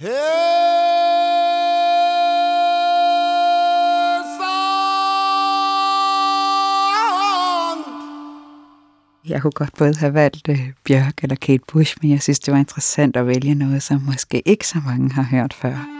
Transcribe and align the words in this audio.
Jeg 0.00 0.08
kunne 9.42 9.50
godt 9.50 9.70
både 9.78 9.94
have 9.96 10.14
valgt 10.14 10.48
uh, 10.48 10.58
Bjørk 10.84 11.22
eller 11.22 11.36
Kate 11.36 11.64
Bush, 11.72 11.96
men 12.02 12.10
jeg 12.10 12.22
synes, 12.22 12.40
det 12.40 12.52
var 12.52 12.58
interessant 12.58 13.16
at 13.16 13.26
vælge 13.26 13.54
noget, 13.54 13.82
som 13.82 14.00
måske 14.00 14.42
ikke 14.48 14.66
så 14.66 14.78
mange 14.86 15.12
har 15.12 15.22
hørt 15.22 15.54
før. 15.54 15.95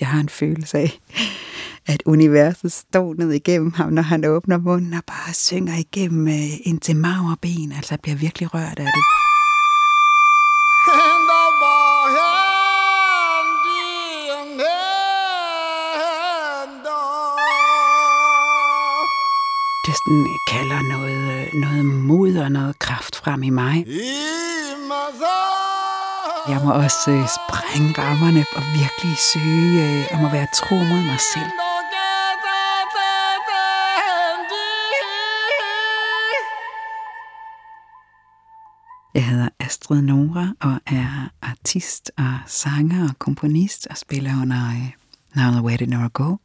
Jeg 0.00 0.08
har 0.08 0.20
en 0.20 0.28
følelse 0.28 0.78
af, 0.78 1.00
at 1.86 2.02
universet 2.06 2.72
står 2.72 3.14
ned 3.14 3.30
igennem 3.30 3.72
ham, 3.72 3.92
når 3.92 4.02
han 4.02 4.24
åbner 4.24 4.58
munden 4.58 4.94
og 4.94 5.04
bare 5.06 5.34
synger 5.34 5.76
igennem 5.76 6.26
uh, 6.26 6.66
ind 6.66 6.80
til 6.80 6.96
ben. 7.42 7.72
Altså, 7.72 7.94
jeg 7.94 8.00
bliver 8.00 8.16
virkelig 8.16 8.54
rørt 8.54 8.78
af 8.78 8.86
det. 8.86 9.04
Det 19.86 19.94
sådan 19.96 20.26
kalder 20.48 20.82
noget, 20.82 21.48
noget 21.54 21.84
mod 21.84 22.36
og 22.36 22.52
noget 22.52 22.78
kraft 22.78 23.16
frem 23.16 23.42
i 23.42 23.50
mig. 23.50 23.86
Jeg 26.48 26.60
må 26.64 26.72
også 26.72 27.10
øh, 27.10 27.26
sprænge 27.38 27.90
rammerne 27.98 28.44
og 28.56 28.62
virkelig 28.80 29.16
søge 29.32 29.72
øh, 29.88 30.18
om 30.18 30.24
at 30.26 30.32
være 30.32 30.48
tro 30.54 30.76
mod 30.76 31.02
mig 31.10 31.20
selv. 31.34 31.50
Jeg 39.14 39.26
hedder 39.26 39.48
Astrid 39.60 40.02
Nora 40.02 40.46
og 40.60 40.80
er 40.86 41.30
artist 41.42 42.10
og 42.18 42.34
sanger 42.46 43.08
og 43.08 43.18
komponist 43.18 43.86
og 43.90 43.96
spiller 43.96 44.42
under 44.42 44.68
øh, 44.68 44.90
navnet 45.34 45.62
Where 45.62 45.76
Did 45.76 45.86
Nora 45.86 46.10
Go. 46.12 46.36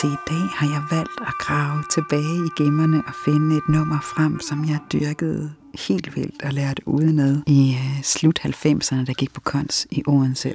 Til 0.00 0.08
i 0.08 0.16
dag 0.28 0.48
har 0.58 0.66
jeg 0.66 0.82
valgt 0.90 1.20
at 1.20 1.34
grave 1.38 1.84
tilbage 1.90 2.36
i 2.46 2.50
gemmerne 2.62 3.02
og 3.06 3.14
finde 3.24 3.56
et 3.56 3.68
nummer 3.68 4.00
frem, 4.00 4.40
som 4.40 4.64
jeg 4.64 4.78
dyrkede 4.92 5.54
helt 5.88 6.16
vildt 6.16 6.42
og 6.42 6.52
lærte 6.52 6.88
udenad 6.88 7.42
i 7.46 7.76
uh, 7.80 8.02
slut 8.02 8.38
90'erne, 8.44 9.04
der 9.06 9.14
gik 9.18 9.32
på 9.32 9.40
kons 9.40 9.86
i 9.90 10.02
Odense. 10.06 10.48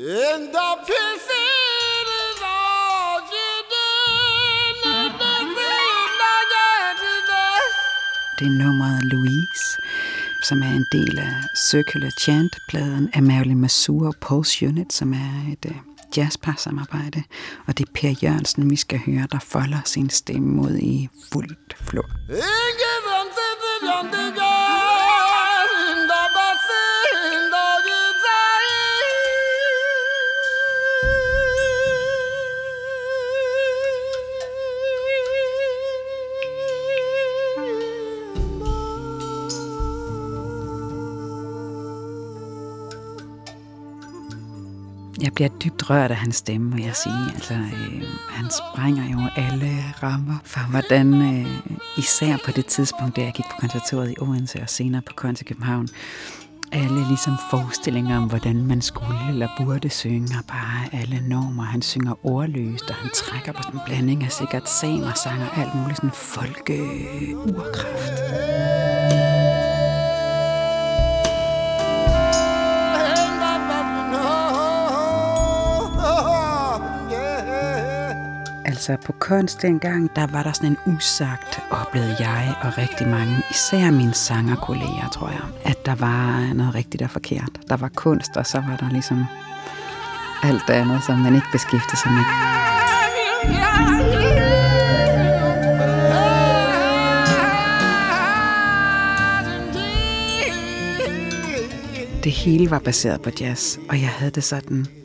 Det 8.40 8.46
er 8.46 8.64
nummeret 8.64 9.04
Louise, 9.04 9.78
som 10.44 10.62
er 10.62 10.74
en 10.80 10.86
del 10.92 11.20
af 11.20 11.34
Circular 11.72 12.10
Chant-pladen 12.20 13.10
af 13.14 13.24
Marilyn 13.24 13.58
Masur 13.58 14.08
og 14.08 14.16
Pulse 14.22 14.68
Unit, 14.68 14.94
som 14.94 15.14
er 15.14 15.52
et 15.52 15.66
uh, 15.66 15.89
jazzpar-samarbejde, 16.18 17.24
og 17.68 17.78
det 17.78 17.86
er 17.88 17.92
Per 17.94 18.16
Jørgensen, 18.24 18.70
vi 18.70 18.76
skal 18.76 19.00
høre, 19.06 19.28
der 19.32 19.40
folder 19.40 19.82
sin 19.86 20.10
stemme 20.10 20.48
mod 20.48 20.76
i 20.78 21.10
fuldt 21.34 21.78
flor. 21.82 22.10
Bliver 45.40 45.58
dybt 45.64 45.90
rørt 45.90 46.12
af 46.12 46.18
hans 46.18 46.36
stemme, 46.36 46.72
vil 46.72 46.84
jeg 46.84 46.96
sige. 46.96 47.32
Altså, 47.36 47.54
øh, 47.54 48.04
han 48.30 48.50
sprænger 48.50 49.10
jo 49.12 49.18
alle 49.36 49.70
rammer 50.04 50.38
for, 50.44 50.60
hvordan, 50.70 51.14
øh, 51.14 51.48
især 51.98 52.38
på 52.46 52.52
det 52.52 52.66
tidspunkt, 52.66 53.16
da 53.16 53.22
jeg 53.22 53.34
gik 53.34 53.46
på 53.46 53.56
konservatoriet 53.60 54.12
i 54.12 54.16
Odense 54.22 54.62
og 54.62 54.70
senere 54.70 55.02
på 55.02 55.28
i 55.28 55.44
København, 55.44 55.88
alle 56.72 57.08
ligesom 57.08 57.34
forestillinger 57.50 58.18
om, 58.18 58.24
hvordan 58.24 58.66
man 58.66 58.82
skulle 58.82 59.30
eller 59.30 59.48
burde 59.58 59.90
synge, 59.90 60.36
og 60.40 60.46
bare 60.48 61.02
alle 61.02 61.30
normer. 61.30 61.64
Han 61.64 61.82
synger 61.82 62.26
ordløst, 62.26 62.90
og 62.90 62.96
han 62.96 63.10
trækker 63.16 63.52
på 63.52 63.64
sådan 63.64 63.80
en 63.80 63.86
blanding 63.86 64.24
af 64.24 64.32
sikkert 64.32 64.70
samer, 64.70 65.14
sanger, 65.14 65.50
alt 65.50 65.76
muligt 65.76 65.98
sådan 65.98 66.12
folke-urkraft. 66.12 68.79
Altså 78.70 78.98
på 79.06 79.12
kunst 79.20 79.62
dengang, 79.62 80.16
der 80.16 80.28
var 80.28 80.44
der 80.44 80.52
sådan 80.52 80.70
en 80.70 80.96
usagt, 80.96 81.60
oplevede 81.72 82.16
jeg 82.20 82.56
og 82.62 82.78
rigtig 82.78 83.08
mange, 83.08 83.36
især 83.50 83.92
mine 83.92 84.14
sangerkolleger, 84.14 85.10
tror 85.14 85.30
jeg, 85.30 85.42
at 85.64 85.86
der 85.86 85.96
var 85.96 86.54
noget 86.54 86.76
rigtigt 86.76 87.04
og 87.04 87.10
forkert. 87.10 87.50
Der 87.70 87.78
var 87.78 87.90
kunst, 87.96 88.38
og 88.38 88.46
så 88.46 88.64
var 88.68 88.78
der 88.78 88.90
ligesom 88.90 89.26
alt 90.44 90.62
det 90.68 90.74
andet, 90.74 91.04
som 91.04 91.18
man 91.18 91.36
ikke 91.36 91.48
beskæftigede 91.52 91.98
sig 91.98 92.12
med. 92.12 92.24
Det 102.24 102.32
hele 102.32 102.72
var 102.72 102.80
baseret 102.80 103.22
på 103.22 103.30
jazz, 103.42 103.78
og 103.90 104.02
jeg 104.02 104.10
havde 104.10 104.32
det 104.32 104.44
sådan, 104.44 104.99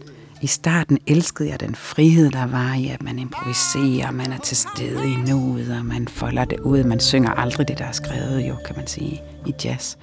i 0.45 0.47
starten 0.47 0.99
elskede 1.07 1.49
jeg 1.49 1.61
den 1.61 1.75
frihed, 1.75 2.31
der 2.31 2.47
var 2.47 2.75
i, 2.75 2.89
at 2.89 3.03
man 3.03 3.19
improviserer, 3.19 4.11
man 4.11 4.33
er 4.33 4.39
til 4.39 4.57
stede 4.57 5.13
i 5.13 5.17
nuet, 5.17 5.77
og 5.79 5.85
man 5.85 6.09
folder 6.09 6.45
det 6.45 6.61
ud. 6.61 6.85
Man 6.85 7.01
synger 7.01 7.31
aldrig 7.31 7.69
det, 7.69 7.79
der 7.79 7.85
er 7.85 7.93
skrevet, 7.93 8.49
jo, 8.49 8.57
kan 8.67 8.77
man 8.77 8.87
sige, 8.87 9.23
i 9.47 9.55
jazz. 9.65 9.97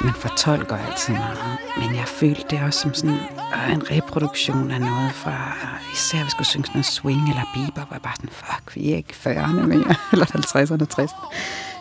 Man 0.00 0.14
fortolker 0.14 0.76
altid 0.76 1.14
meget. 1.14 1.58
Men 1.76 1.96
jeg 1.96 2.04
følte 2.06 2.44
det 2.50 2.62
også 2.62 2.80
som 2.80 2.94
sådan 2.94 3.14
øh, 3.14 3.72
en 3.72 3.90
reproduktion 3.90 4.70
af 4.70 4.80
noget 4.80 5.12
fra, 5.12 5.56
øh, 5.62 5.92
især 5.92 6.22
hvis 6.22 6.30
skulle 6.30 6.46
synge 6.46 6.64
sådan 6.64 6.76
noget 6.78 6.86
swing 6.86 7.28
eller 7.28 7.44
bebop, 7.54 7.90
var 7.90 7.98
bare 7.98 8.16
sådan, 8.16 8.30
fuck, 8.32 8.76
vi 8.76 8.92
er 8.92 8.96
ikke 8.96 9.14
40'erne 9.24 9.66
mere, 9.66 9.94
eller 10.12 10.26
50'erne, 10.26 11.00
60'erne. 11.00 11.26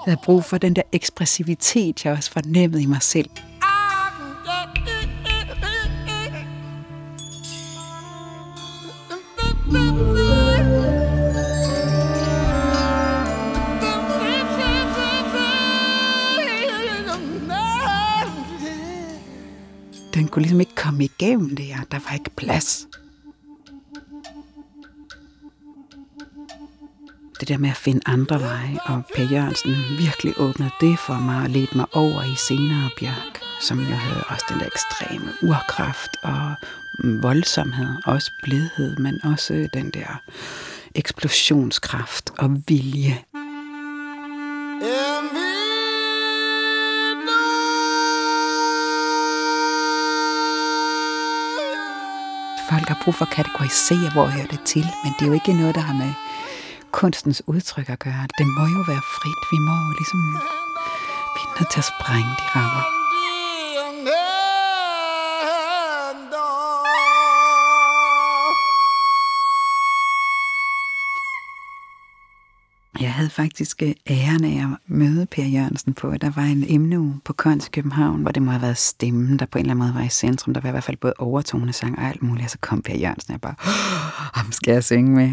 Jeg 0.06 0.14
havde 0.14 0.20
brug 0.24 0.46
for 0.46 0.58
den 0.58 0.76
der 0.76 0.82
ekspressivitet, 0.92 2.06
jeg 2.06 2.14
også 2.14 2.32
fornemmede 2.32 2.84
i 2.84 2.86
mig 2.86 3.02
selv. 3.02 3.30
Den 20.18 20.28
kunne 20.28 20.42
ligesom 20.42 20.60
ikke 20.60 20.76
komme 20.76 21.04
igennem 21.04 21.56
det 21.56 21.66
her. 21.66 21.84
Der 21.92 22.00
var 22.00 22.14
ikke 22.14 22.30
plads. 22.30 22.88
Det 27.40 27.48
der 27.48 27.58
med 27.58 27.70
at 27.70 27.76
finde 27.78 28.02
andre 28.06 28.40
veje, 28.42 28.80
og 28.86 29.04
Per 29.16 29.24
Jørgensen 29.24 29.76
virkelig 29.98 30.34
åbnede 30.38 30.72
det 30.82 31.00
for 31.00 31.14
mig 31.14 31.44
og 31.44 31.50
ledte 31.50 31.78
mig 31.78 31.86
over 31.94 32.24
i 32.24 32.36
senere 32.36 32.90
Bjørk, 33.00 33.37
som 33.62 33.80
jo 33.80 33.96
havde 33.96 34.24
også 34.24 34.46
den 34.50 34.60
der 34.60 34.66
ekstreme 34.66 35.32
urkraft 35.42 36.18
og 36.24 36.56
voldsomhed, 37.04 37.96
også 38.06 38.32
blidhed, 38.44 38.96
men 38.96 39.26
også 39.26 39.70
den 39.74 39.90
der 39.92 40.22
eksplosionskraft 40.96 42.30
og 42.38 42.50
vilje. 42.68 43.24
Folk 52.70 52.88
har 52.88 53.02
brug 53.04 53.16
for 53.16 53.26
at 53.26 53.32
kategorisere, 53.32 54.10
hvor 54.14 54.26
hører 54.26 54.48
det 54.48 54.60
til, 54.66 54.86
men 55.04 55.14
det 55.20 55.22
er 55.26 55.28
jo 55.28 55.34
ikke 55.34 55.54
noget, 55.54 55.76
der 55.76 55.82
har 55.82 55.94
med 55.94 56.14
kunstens 56.92 57.44
udtryk 57.48 57.90
at 57.90 58.00
gøre. 58.00 58.28
Det 58.38 58.48
må 58.48 58.64
jo 58.76 58.84
være 58.88 59.02
frit. 59.16 59.42
Vi 59.52 59.58
må 59.58 59.72
jo 59.72 59.92
ligesom... 60.00 60.20
Vi 61.36 61.42
er 61.46 61.60
nødt 61.60 61.72
til 61.72 61.80
at 61.80 61.86
sprænge 61.86 62.30
de 62.30 62.46
rammer. 62.56 62.97
Jeg 73.02 73.14
havde 73.14 73.30
faktisk 73.30 73.84
øh, 73.84 73.94
æren 74.10 74.44
af 74.44 74.64
at 74.64 74.78
møde 74.88 75.26
Per 75.26 75.44
Jørgensen 75.44 75.94
på, 75.94 76.10
at 76.10 76.22
der 76.22 76.30
var 76.30 76.42
en 76.42 76.66
emne 76.68 77.20
på 77.26 77.34
Konst 77.34 77.68
i 77.68 77.72
København, 77.72 78.22
hvor 78.22 78.32
det 78.32 78.42
må 78.42 78.52
have 78.52 78.62
været 78.62 78.78
stemmen, 78.78 79.40
der 79.40 79.46
på 79.46 79.58
en 79.58 79.66
eller 79.66 79.74
anden 79.74 79.86
måde 79.86 79.96
var 79.96 80.06
i 80.06 80.10
centrum. 80.10 80.54
Der 80.54 80.62
var 80.62 80.70
i 80.70 80.72
hvert 80.72 80.84
fald 80.84 80.98
både 80.98 81.14
overtonesang 81.20 82.00
og 82.00 82.04
alt 82.06 82.24
muligt, 82.24 82.46
og 82.46 82.50
så 82.50 82.58
kom 82.62 82.82
Per 82.82 82.98
Jørgensen, 82.98 83.32
og 83.32 83.34
jeg 83.34 83.42
bare, 83.42 83.56
ham 84.34 84.52
skal 84.52 84.72
jeg 84.74 84.84
synge 84.84 85.12
med. 85.12 85.30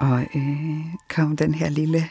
Og 0.00 0.26
øh, 0.34 0.94
kom 1.08 1.36
den 1.36 1.54
her 1.54 1.68
lille 1.68 2.10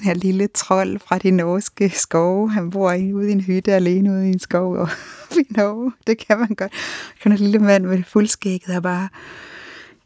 den 0.00 0.06
her 0.06 0.14
lille 0.14 0.46
trold 0.46 0.98
fra 0.98 1.18
de 1.18 1.30
norske 1.30 1.90
skove. 1.90 2.50
Han 2.50 2.70
bor 2.70 2.92
i, 2.92 3.12
ude 3.12 3.28
i 3.28 3.32
en 3.32 3.40
hytte 3.40 3.72
alene 3.72 4.10
ude 4.10 4.28
i 4.28 4.32
en 4.32 4.38
skov 4.38 4.76
og 4.82 4.88
i 5.30 5.44
Norge. 5.50 5.92
Det 6.06 6.18
kan 6.18 6.38
man 6.38 6.54
godt. 6.54 6.72
Kan 7.22 7.32
en 7.32 7.38
lille 7.38 7.58
mand 7.58 7.84
med 7.84 8.02
fuldskægget 8.02 8.74
er 8.76 8.80
bare 8.80 9.08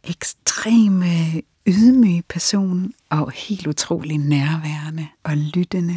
ekstrem 0.05 1.03
øh, 1.03 1.37
ydmyg 1.67 2.25
person 2.29 2.93
og 3.11 3.31
helt 3.31 3.67
utrolig 3.67 4.19
nærværende 4.19 5.07
og 5.25 5.37
lyttende. 5.37 5.97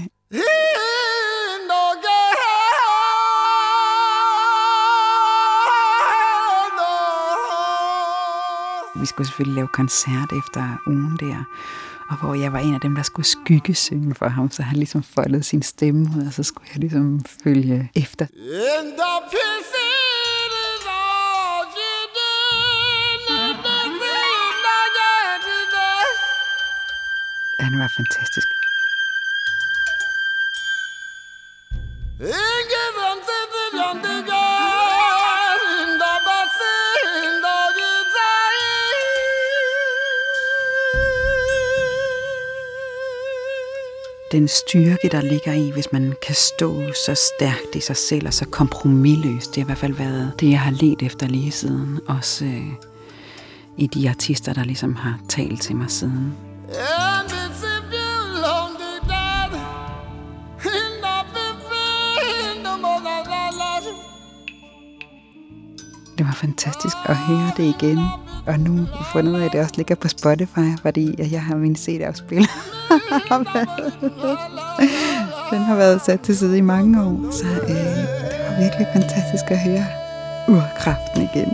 Vi 9.00 9.06
skulle 9.06 9.28
selvfølgelig 9.28 9.56
lave 9.56 9.68
koncert 9.68 10.32
efter 10.32 10.78
ugen 10.88 11.18
der, 11.20 11.44
og 12.10 12.18
hvor 12.20 12.34
jeg 12.34 12.54
var 12.54 12.60
en 12.60 12.74
af 12.74 12.82
dem, 12.82 12.96
der 12.96 13.04
skulle 13.04 13.26
skyggesynge 13.26 14.16
for 14.16 14.28
ham, 14.28 14.52
så 14.52 14.62
han 14.64 14.78
ligesom 14.78 15.04
foldede 15.04 15.44
sin 15.44 15.62
stemme 15.62 16.10
ud, 16.18 16.28
og 16.28 16.34
så 16.34 16.44
skulle 16.44 16.68
jeg 16.74 16.80
ligesom 16.80 17.26
følge 17.44 17.92
efter. 17.96 18.26
Han 27.60 27.80
var 27.80 27.88
fantastisk. 27.98 28.57
Den 44.40 44.48
styrke, 44.48 45.10
der 45.12 45.22
ligger 45.22 45.54
i, 45.54 45.72
hvis 45.72 45.92
man 45.92 46.14
kan 46.28 46.36
stå 46.36 46.94
så 47.06 47.16
stærkt 47.16 47.76
i 47.76 47.80
sig 47.80 47.98
selv 47.98 48.28
og 48.28 48.34
så 48.34 48.46
kompromilløst. 48.46 49.50
Det 49.50 49.56
har 49.56 49.62
i 49.62 49.66
hvert 49.66 49.78
fald 49.78 49.94
været 49.94 50.32
det, 50.40 50.50
jeg 50.50 50.60
har 50.60 50.72
let 50.72 51.02
efter 51.02 51.28
lige 51.28 51.52
siden. 51.52 52.00
Også 52.08 52.46
øh, 52.46 52.68
i 53.78 53.88
de 53.88 54.10
artister, 54.10 54.54
der 54.54 54.64
ligesom 54.64 54.96
har 54.96 55.20
talt 55.30 55.62
til 55.62 55.76
mig 55.76 55.92
siden. 55.92 56.36
Det 66.18 66.26
var 66.26 66.34
fantastisk 66.34 66.98
at 67.06 67.16
høre 67.16 67.52
det 67.58 67.64
igen. 67.64 68.00
Og 68.48 68.60
nu 68.60 68.88
fundet 69.14 69.34
jeg, 69.34 69.46
at 69.46 69.52
det 69.52 69.62
også 69.62 69.74
ligger 69.78 69.96
på 69.96 70.08
Spotify, 70.08 70.78
fordi 70.82 71.16
jeg 71.32 71.44
har 71.44 71.56
min 71.56 71.76
CD-afspiller. 71.76 72.77
Den 75.52 75.60
har 75.60 75.76
været 75.76 76.02
sat 76.02 76.22
til 76.22 76.38
side 76.38 76.58
i 76.58 76.62
mange 76.62 77.04
år, 77.04 77.32
så 77.32 77.46
øh, 77.46 77.70
det 77.70 78.08
var 78.50 78.60
virkelig 78.64 78.88
fantastisk 78.94 79.52
at 79.52 79.60
høre 79.60 79.86
urkraften 80.48 81.30
igen. 81.34 81.54